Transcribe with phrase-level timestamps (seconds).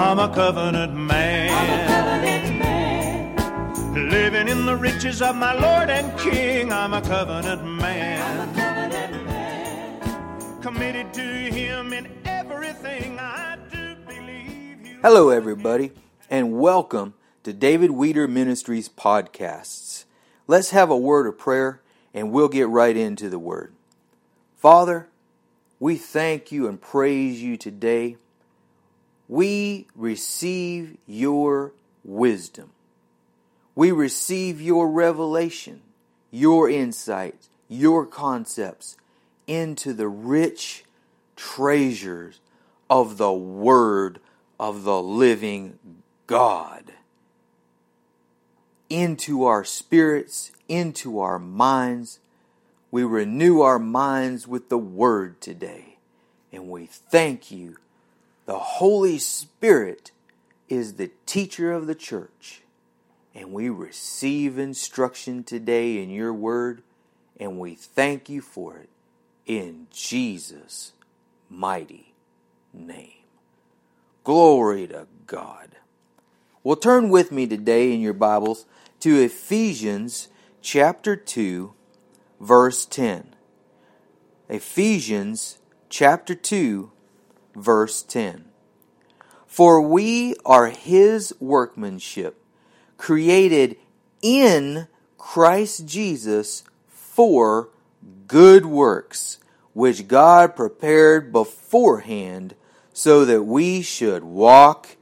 [0.00, 1.52] I'm a covenant man.
[4.08, 8.50] Living in the riches of my Lord and King, I'm a covenant man.
[10.62, 14.86] Committed to Him in everything I do believe.
[14.86, 15.92] You Hello, everybody,
[16.30, 17.12] and welcome
[17.42, 20.06] to David Weeder Ministries podcasts.
[20.46, 21.82] Let's have a word of prayer
[22.14, 23.74] and we'll get right into the word.
[24.56, 25.10] Father,
[25.78, 28.16] we thank you and praise you today.
[29.30, 32.72] We receive your wisdom.
[33.76, 35.82] We receive your revelation,
[36.32, 38.96] your insights, your concepts
[39.46, 40.84] into the rich
[41.36, 42.40] treasures
[42.90, 44.18] of the Word
[44.58, 45.78] of the living
[46.26, 46.90] God.
[48.88, 52.18] Into our spirits, into our minds.
[52.90, 55.98] We renew our minds with the Word today.
[56.52, 57.76] And we thank you.
[58.50, 60.10] The Holy Spirit
[60.68, 62.62] is the teacher of the church.
[63.32, 66.82] And we receive instruction today in your Word.
[67.38, 68.88] And we thank you for it
[69.46, 70.94] in Jesus'
[71.48, 72.12] mighty
[72.74, 73.22] name.
[74.24, 75.76] Glory to God.
[76.64, 78.66] Well, turn with me today in your Bibles
[78.98, 80.26] to Ephesians
[80.60, 81.72] chapter 2,
[82.40, 83.28] verse 10.
[84.48, 86.90] Ephesians chapter 2,
[87.54, 88.44] verse 10.
[89.46, 92.42] For we are his workmanship,
[92.96, 93.76] created
[94.22, 94.86] in
[95.18, 97.70] Christ Jesus for
[98.26, 99.38] good works,
[99.72, 102.54] which God prepared beforehand
[102.92, 104.96] so that we should walk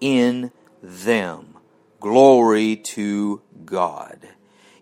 [0.00, 0.52] in
[0.82, 1.56] them.
[2.00, 4.28] Glory to God.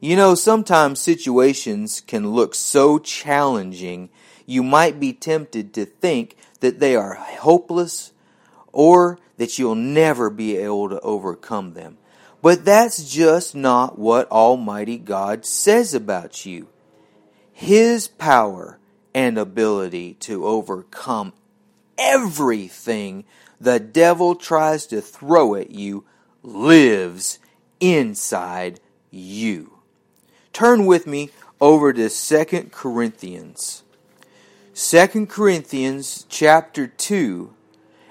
[0.01, 4.11] You know, sometimes situations can look so challenging,
[4.47, 8.13] you might be tempted to think that they are hopeless
[8.73, 11.99] or that you'll never be able to overcome them.
[12.41, 16.69] But that's just not what Almighty God says about you.
[17.53, 18.79] His power
[19.15, 21.33] and ability to overcome
[21.99, 23.25] everything
[23.61, 26.05] the devil tries to throw at you
[26.43, 27.39] lives
[27.81, 28.81] inside
[29.11, 29.79] you.
[30.53, 31.31] Turn with me
[31.61, 33.83] over to 2 Corinthians.
[34.79, 37.51] 2 Corinthians chapter 2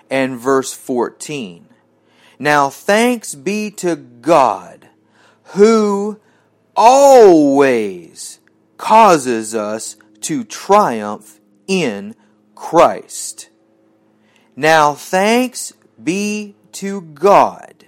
[0.09, 1.67] and verse 14.
[2.39, 4.89] Now thanks be to God
[5.53, 6.19] who
[6.75, 8.39] always
[8.77, 12.15] causes us to triumph in
[12.55, 13.49] Christ.
[14.55, 15.71] Now thanks
[16.03, 17.85] be to God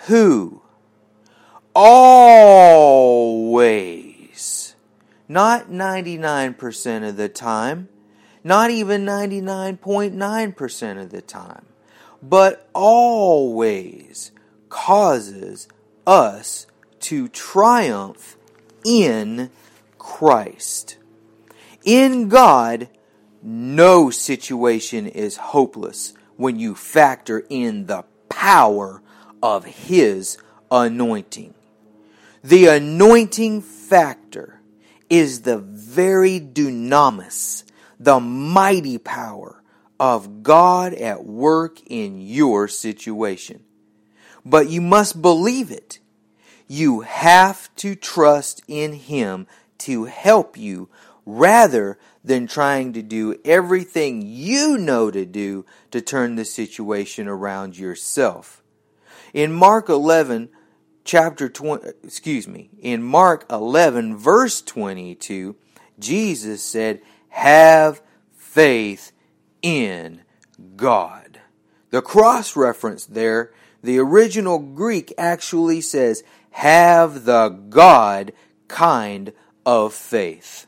[0.00, 0.60] who
[1.74, 2.98] always,
[5.28, 7.88] not 99% of the time,
[8.42, 11.66] not even 99.9% of the time,
[12.22, 14.32] but always
[14.68, 15.68] causes
[16.06, 16.66] us
[17.00, 18.36] to triumph
[18.84, 19.50] in
[19.98, 20.96] Christ.
[21.84, 22.88] In God,
[23.42, 29.02] no situation is hopeless when you factor in the power
[29.42, 30.38] of His
[30.70, 31.54] anointing.
[32.42, 34.57] The anointing factor
[35.10, 37.64] is the very dunamis,
[37.98, 39.62] the mighty power
[39.98, 43.64] of God at work in your situation.
[44.44, 45.98] But you must believe it.
[46.66, 49.46] You have to trust in Him
[49.78, 50.88] to help you
[51.24, 57.76] rather than trying to do everything you know to do to turn the situation around
[57.76, 58.62] yourself.
[59.34, 60.48] In Mark 11,
[61.08, 65.56] chapter 20, excuse me, in Mark 11, verse 22,
[65.98, 68.02] Jesus said, Have
[68.36, 69.12] faith
[69.62, 70.20] in
[70.76, 71.40] God.
[71.88, 78.34] The cross reference there, the original Greek actually says, Have the God
[78.68, 79.32] kind
[79.64, 80.66] of faith.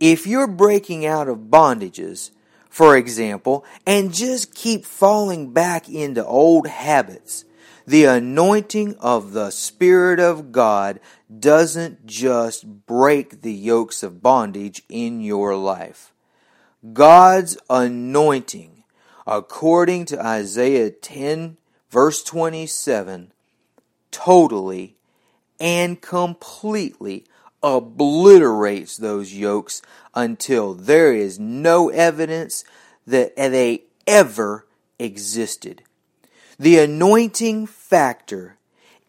[0.00, 2.32] If you're breaking out of bondages,
[2.68, 7.44] for example, and just keep falling back into old habits,
[7.86, 11.00] the anointing of the Spirit of God
[11.38, 16.12] doesn't just break the yokes of bondage in your life.
[16.92, 18.84] God's anointing,
[19.26, 21.56] according to Isaiah 10,
[21.90, 23.32] verse 27,
[24.10, 24.96] totally
[25.60, 27.24] and completely
[27.62, 29.80] obliterates those yokes
[30.14, 32.64] until there is no evidence
[33.06, 34.66] that they ever
[34.98, 35.82] existed.
[36.58, 38.58] The anointing factor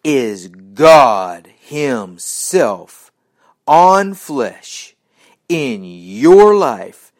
[0.04, 3.12] is God Himself
[3.68, 4.96] on flesh
[5.48, 7.12] in your life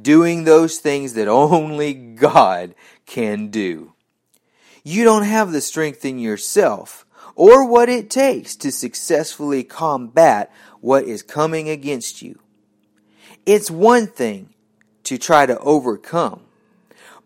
[0.00, 2.74] doing those things that only God
[3.06, 3.92] can do.
[4.84, 11.04] You don't have the strength in yourself or what it takes to successfully combat what
[11.04, 12.38] is coming against you.
[13.46, 14.50] It's one thing
[15.04, 16.42] to try to overcome,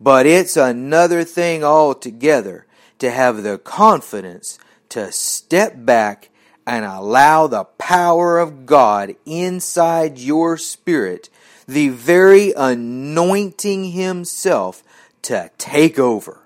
[0.01, 2.67] but it's another thing altogether
[2.99, 4.59] to have the confidence
[4.91, 6.31] to step back
[6.67, 11.31] and allow the power of God inside your spirit,
[11.67, 14.83] the very anointing Himself,
[15.23, 16.41] to take over.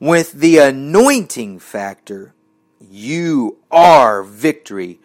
[0.00, 2.32] With the anointing factor,
[2.80, 5.00] you are victory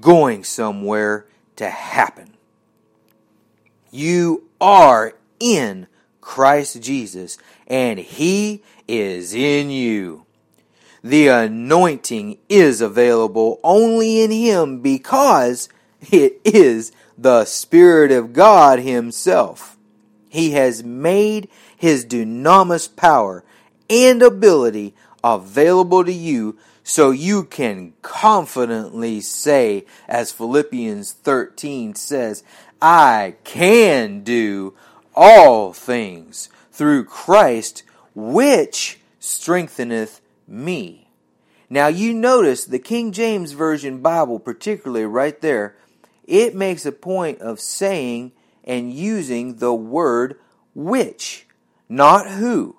[0.00, 2.34] going somewhere to happen.
[3.90, 5.86] You are in
[6.26, 7.38] Christ Jesus,
[7.68, 10.26] and He is in you.
[11.02, 15.68] The anointing is available only in Him because
[16.10, 19.78] it is the Spirit of God Himself.
[20.28, 23.44] He has made His dunamis power
[23.88, 32.42] and ability available to you so you can confidently say, as Philippians 13 says,
[32.82, 34.74] I can do
[35.16, 37.82] all things through Christ,
[38.14, 41.08] which strengtheneth me.
[41.68, 45.76] Now you notice the King James Version Bible, particularly right there,
[46.24, 48.32] it makes a point of saying
[48.62, 50.38] and using the word
[50.74, 51.46] which,
[51.88, 52.76] not who.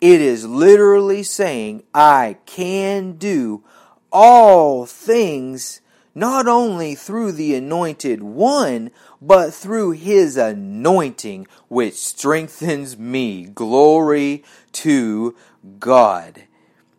[0.00, 3.64] It is literally saying, I can do
[4.12, 5.80] all things
[6.18, 8.90] not only through the anointed one,
[9.22, 13.44] but through his anointing, which strengthens me.
[13.44, 15.36] Glory to
[15.78, 16.42] God.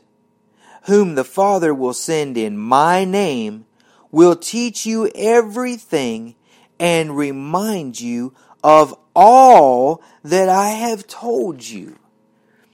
[0.86, 3.66] whom the Father will send in my name,
[4.14, 6.36] will teach you everything
[6.80, 8.32] and remind you
[8.64, 11.98] of all that I have told you.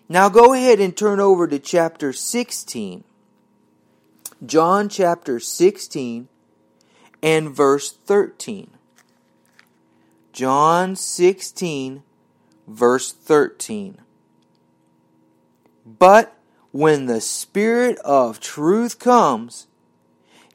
[0.09, 3.06] Now go ahead and turn over to chapter 16.
[4.45, 6.27] John chapter 16
[7.24, 8.71] and verse 13.
[10.33, 12.03] John 16
[12.68, 13.97] verse 13.
[15.85, 16.35] But
[16.71, 19.68] when the Spirit of truth comes,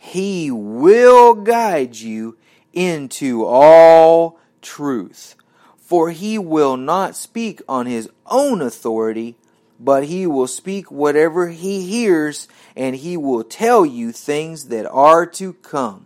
[0.04, 2.36] he will guide you
[2.74, 5.34] into all truth.
[5.78, 9.36] For he will not speak on his own authority,
[9.80, 15.24] but he will speak whatever he hears, and he will tell you things that are
[15.26, 16.04] to come.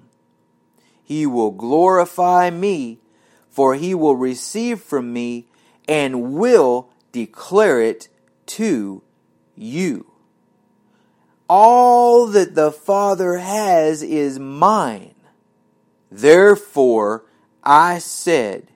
[1.03, 3.01] He will glorify me,
[3.51, 5.47] for he will receive from me
[5.89, 8.09] and will declare it
[8.47, 9.03] to
[9.57, 10.08] you.
[11.49, 15.15] All that the Father has is mine.
[16.11, 17.25] Therefore,
[17.63, 18.69] I said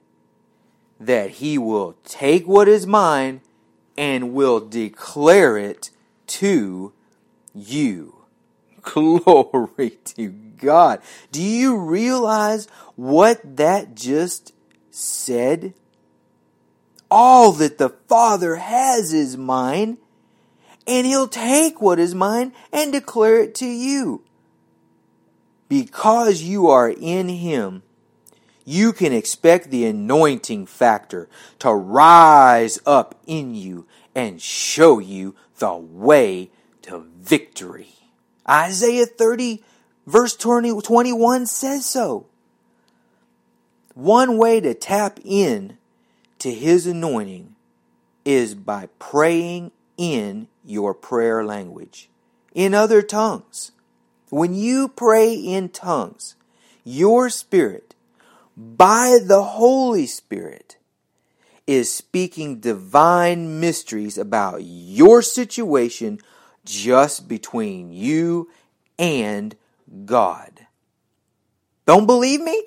[0.98, 3.40] that he will take what is mine
[3.96, 5.90] and will declare it
[6.26, 6.92] to
[7.54, 8.16] you.
[8.82, 11.00] Glory to God.
[11.30, 14.54] Do you realize what that just
[14.90, 15.74] said?
[17.10, 19.98] All that the Father has is mine,
[20.86, 24.22] and He'll take what is mine and declare it to you.
[25.68, 27.82] Because you are in Him,
[28.64, 35.74] you can expect the anointing factor to rise up in you and show you the
[35.74, 36.50] way
[36.82, 37.94] to victory.
[38.48, 39.62] Isaiah 30
[40.06, 42.26] verse 20, 21 says so.
[43.94, 45.78] One way to tap in
[46.38, 47.54] to his anointing
[48.24, 52.08] is by praying in your prayer language,
[52.54, 53.72] in other tongues.
[54.30, 56.36] When you pray in tongues,
[56.84, 57.94] your spirit
[58.56, 60.76] by the Holy Spirit
[61.66, 66.18] is speaking divine mysteries about your situation
[66.64, 68.50] just between you
[68.98, 69.54] and
[70.04, 70.66] God.
[71.86, 72.64] Don't believe me?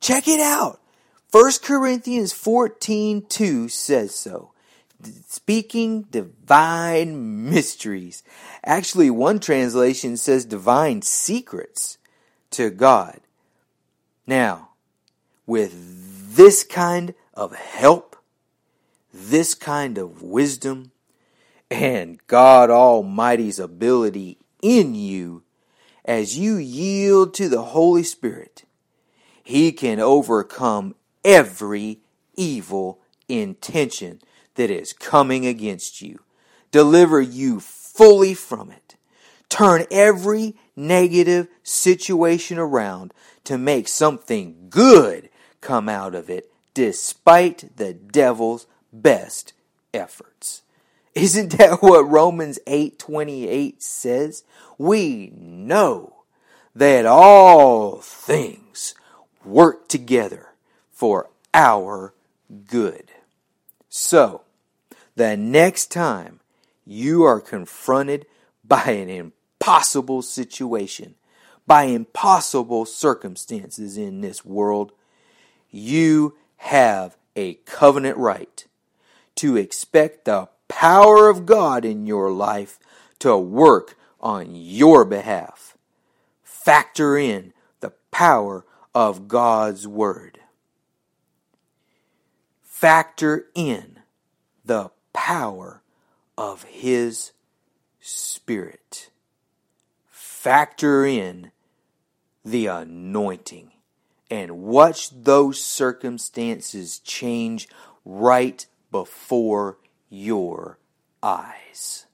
[0.00, 0.80] Check it out.
[1.32, 4.52] 1 Corinthians 14 2 says so.
[5.26, 8.22] Speaking divine mysteries.
[8.64, 11.98] Actually, one translation says divine secrets
[12.50, 13.20] to God.
[14.26, 14.70] Now,
[15.46, 18.16] with this kind of help,
[19.12, 20.92] this kind of wisdom,
[21.70, 25.42] and God Almighty's ability in you,
[26.04, 28.64] as you yield to the Holy Spirit,
[29.42, 32.00] He can overcome every
[32.36, 34.20] evil intention
[34.56, 36.20] that is coming against you,
[36.70, 38.96] deliver you fully from it,
[39.48, 45.28] turn every negative situation around to make something good
[45.60, 49.54] come out of it despite the devil's best
[49.94, 50.62] efforts.
[51.14, 54.44] Isn't that what Romans 8:28 says?
[54.76, 56.24] We know
[56.74, 58.94] that all things
[59.42, 60.48] work together
[60.92, 62.12] for our
[62.66, 63.12] good.
[63.88, 64.42] So,
[65.16, 66.40] the next time
[66.84, 68.26] you are confronted
[68.62, 71.14] by an impossible situation,
[71.66, 74.92] by impossible circumstances in this world,
[75.70, 78.66] you have a covenant right
[79.34, 82.78] to expect the power of God in your life
[83.18, 85.76] to work on your behalf.
[86.42, 90.40] Factor in the power of God's Word.
[92.62, 94.00] Factor in
[94.64, 95.80] the power
[96.36, 97.32] of His
[98.00, 99.10] Spirit.
[100.10, 101.50] Factor in
[102.44, 103.72] the anointing
[104.30, 107.66] and watch those circumstances change
[108.04, 109.78] right before
[110.10, 110.78] your
[111.22, 112.06] eyes.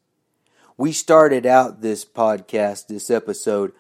[0.78, 3.72] We started out this podcast, this episode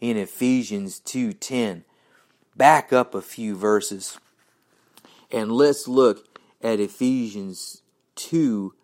[0.00, 1.84] in Ephesians 2:10.
[2.56, 4.18] Back up a few verses
[5.30, 7.82] and let's look at Ephesians
[8.18, 8.74] 2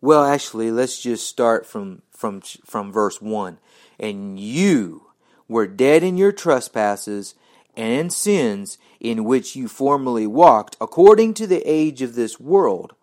[0.00, 3.58] well actually let's just start from from from verse 1
[3.98, 5.10] and you
[5.48, 7.34] were dead in your trespasses
[7.76, 12.94] and sins in which you formerly walked according to the age of this world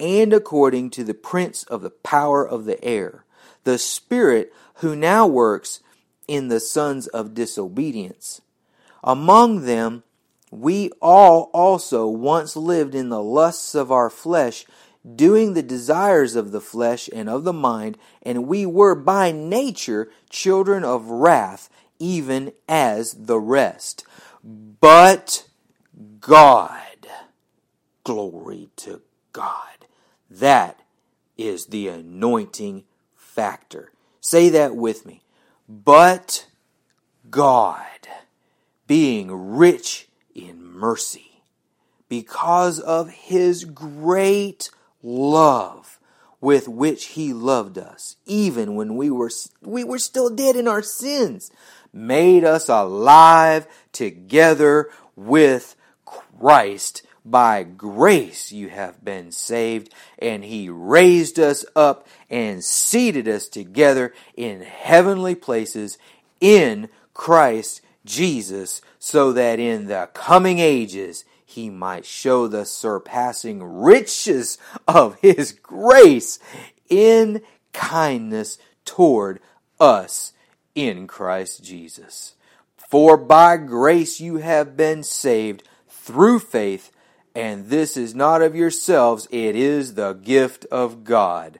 [0.00, 3.24] and according to the prince of the power of the air,
[3.64, 5.80] the Spirit who now works
[6.26, 8.40] in the sons of disobedience.
[9.02, 10.02] Among them,
[10.50, 14.64] we all also once lived in the lusts of our flesh,
[15.14, 20.10] doing the desires of the flesh and of the mind, and we were by nature
[20.30, 21.68] children of wrath,
[21.98, 24.04] even as the rest.
[24.42, 25.46] But
[26.20, 27.06] God,
[28.02, 29.86] glory to God.
[30.30, 30.80] That
[31.36, 32.84] is the anointing
[33.14, 33.92] factor.
[34.20, 35.22] Say that with me.
[35.68, 36.46] But
[37.30, 38.08] God,
[38.86, 41.42] being rich in mercy,
[42.08, 44.70] because of his great
[45.04, 46.00] love
[46.40, 49.30] with which he loved us, even when we were,
[49.62, 51.50] we were still dead in our sins,
[51.92, 57.02] made us alive together with Christ.
[57.26, 64.12] By grace you have been saved, and he raised us up and seated us together
[64.36, 65.96] in heavenly places
[66.40, 74.58] in Christ Jesus, so that in the coming ages he might show the surpassing riches
[74.88, 76.38] of his grace
[76.88, 79.40] in kindness toward
[79.78, 80.32] us
[80.74, 82.34] in Christ Jesus.
[82.90, 86.90] For by grace you have been saved through faith
[87.34, 91.58] and this is not of yourselves, it is the gift of God.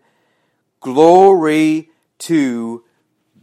[0.80, 2.84] Glory to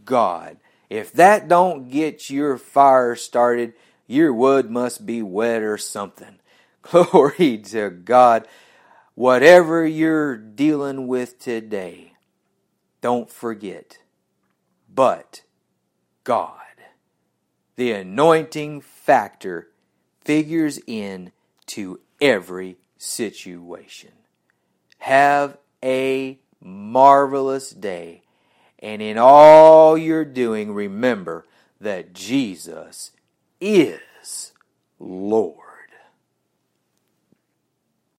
[0.04, 0.56] God.
[0.88, 3.74] If that don't get your fire started,
[4.12, 6.38] your wood must be wet or something.
[6.82, 8.46] Glory to God.
[9.14, 12.12] Whatever you're dealing with today,
[13.00, 13.98] don't forget,
[14.92, 15.42] but
[16.24, 16.58] God.
[17.76, 19.68] The anointing factor
[20.20, 21.32] figures in
[21.66, 24.12] to every situation.
[24.98, 28.22] Have a marvelous day.
[28.78, 31.46] And in all you're doing, remember
[31.80, 33.12] that Jesus
[33.62, 34.52] is
[34.98, 35.61] Lord.